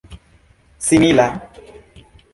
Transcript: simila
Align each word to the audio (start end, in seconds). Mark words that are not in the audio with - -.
simila 0.85 1.27